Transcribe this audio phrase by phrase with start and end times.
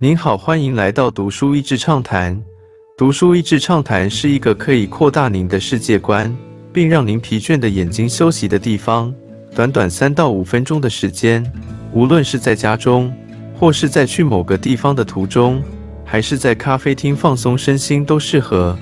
[0.00, 2.40] 您好，欢迎来到读书益智畅谈。
[2.96, 6.32] 读书益智畅谈是一个可以扩大您的世界观，
[6.72, 9.12] 并让您疲倦的眼睛休息的地方。
[9.56, 11.44] 短短三到五分钟的时间，
[11.92, 13.12] 无论是在家中，
[13.58, 15.60] 或是在去某个地方的途中，
[16.04, 18.78] 还是在咖啡厅放松身心，都适合。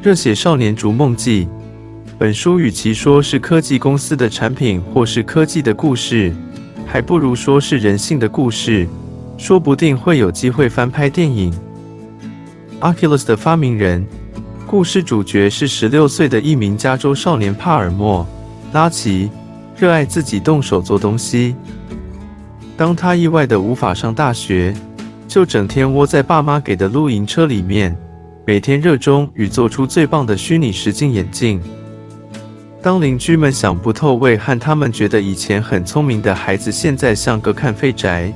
[0.00, 1.48] 热血少年逐梦记。
[2.16, 6.32] 本书与其说是科技公司的产品，或是科技的故事，
[6.86, 8.86] 还不如说是人性的故事。
[9.38, 11.54] 说不定会有机会翻拍电影。
[12.80, 14.04] Oculus 的发明人，
[14.66, 18.26] 故事主角是十六岁的一名加州少年帕尔默·
[18.74, 19.30] 拉奇，
[19.76, 21.54] 热爱自己动手做东西。
[22.76, 24.74] 当他意外的无法上大学，
[25.28, 27.96] 就整天窝在爸妈给的露营车里面，
[28.44, 31.60] 每天热衷于做出最棒的虚拟实境眼镜。
[32.82, 38.32] 当邻居们想不透为和他们觉得以前很聪明的孩子现在像个看废宅，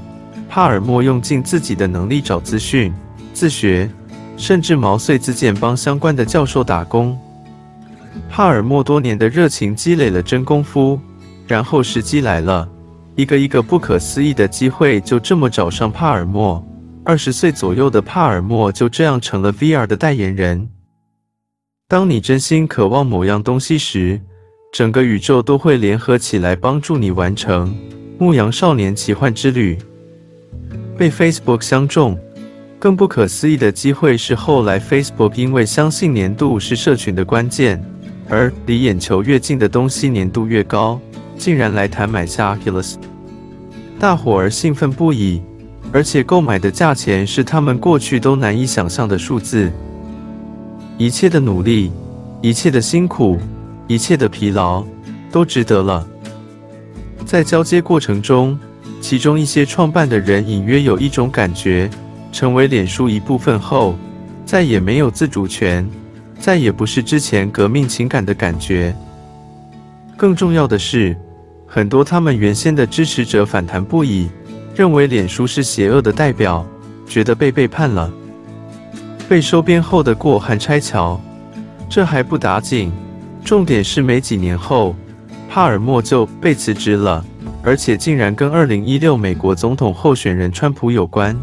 [0.54, 2.92] 帕尔默用尽自己的能力找资讯、
[3.32, 3.88] 自学，
[4.36, 7.18] 甚至毛遂自荐帮相关的教授打工。
[8.28, 11.00] 帕尔默多年的热情积累了真功夫，
[11.46, 12.68] 然后时机来了，
[13.16, 16.62] 一个一个不可思议的机会就这么找上帕尔默。
[17.02, 20.68] 二十岁左右的帕尔默就这样成了 VR 的代言人。
[21.88, 24.20] 当你真心渴望某样东西时，
[24.70, 27.70] 整个宇宙都会联合起来帮助你完成
[28.18, 29.76] 《牧羊少年奇幻之旅》。
[31.02, 32.16] 被 Facebook 相中，
[32.78, 37.82] 更不可思议的机会是，后来 Facebook 因为相信年度是社群的关键，
[38.28, 41.00] 而离眼球越近的东西年度越高，
[41.36, 42.94] 竟然来谈买下 Oculus。
[43.98, 45.42] 大伙儿兴奋不已，
[45.92, 49.72] 而且购买的价钱是他们过去都难以想象的数字。
[50.98, 51.90] 一切的努力，
[52.40, 53.40] 一切的辛苦。
[53.88, 54.84] 一切的疲劳
[55.32, 56.06] 都值得了。
[57.26, 58.56] 在交接过程中，
[59.02, 61.90] 其中一些创办的人隐约有一种感觉：
[62.30, 63.98] 成为脸书一部分后，
[64.46, 65.86] 再也没有自主权，
[66.38, 68.94] 再也不是之前革命情感的感觉。
[70.16, 71.16] 更重要的是，
[71.66, 74.30] 很多他们原先的支持者反弹不已，
[74.72, 76.64] 认为脸书是邪恶的代表，
[77.08, 78.08] 觉得被背叛了，
[79.28, 81.20] 被收编后的过汉拆桥。
[81.88, 82.92] 这还不打紧。
[83.44, 84.94] 重点是没几年后，
[85.50, 87.24] 帕尔默就被辞职了，
[87.62, 91.38] 而且竟然跟二零一六美国总统候选人川普有关。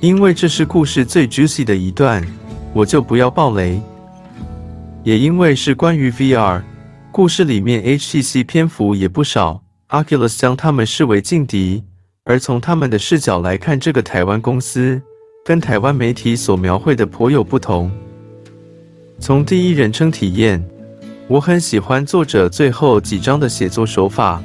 [0.00, 2.24] 因为这是故事最 juicy 的一段，
[2.72, 3.80] 我就不要爆雷。
[5.02, 6.62] 也因为是关于 VR，
[7.10, 11.82] 故事里面 HTC 篇幅也不少，Oculus 将他们视为劲敌。
[12.24, 15.00] 而从他们的视角来看，这个台湾公司
[15.44, 17.90] 跟台湾媒体所描绘的颇有不同。
[19.18, 20.64] 从第一人称体验。
[21.28, 24.42] 我很喜欢作者最后几章的写作手法。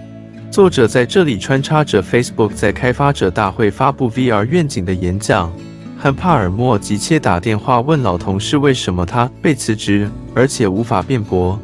[0.55, 5.51] 作者在这里穿插着 Facebook 在开发者大会发布 VR 愿景的演讲，
[5.99, 11.59] 和帕尔默急切打电话问老同事为什么他被辞职，而且无法辩驳。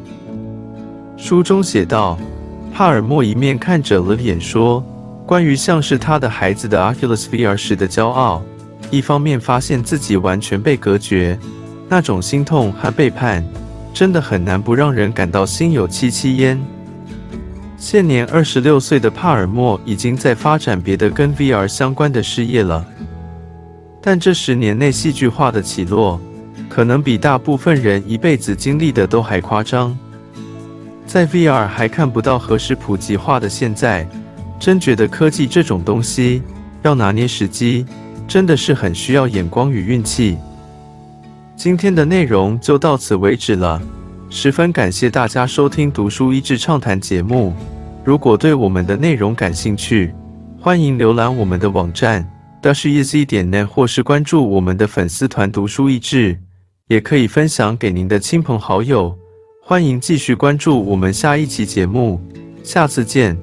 [1.16, 2.18] 书中写道，
[2.74, 4.84] 帕尔默一面看着了演说
[5.24, 8.42] 关于像是他的孩子的 Oculus VR 时的骄傲，
[8.90, 11.38] 一方面发现自己完全被隔绝，
[11.88, 13.42] 那种心痛和背叛。
[13.94, 16.62] 真的很难不让人感到心有戚戚焉。
[17.82, 22.86] 现年二十六岁的帕尔默已经在发展别的跟 VR 相关的事业了，
[24.00, 26.20] 但这十年内戏剧化的起落，
[26.68, 29.98] 可能比大部分人一辈子经历的都还夸张。
[31.08, 34.06] 在 VR 还看不到何时普及化的现在，
[34.60, 36.40] 真觉得科技这种东西
[36.82, 37.84] 要拿捏时机，
[38.28, 40.38] 真的是很需要眼光与运气。
[41.56, 43.82] 今天的内容就到此为止了，
[44.34, 47.52] 十分感谢大家收听《读书益智畅谈》节目。
[48.02, 50.10] 如果对我们的内容感兴趣，
[50.58, 52.26] 欢迎浏览我们的网站
[52.62, 56.40] dashiz 点 net，或是关注我们的粉丝团“读书益智”，
[56.88, 59.14] 也可以分享给您的亲朋好友。
[59.62, 62.18] 欢迎继续关注我们下一期节目，
[62.64, 63.36] 下次见。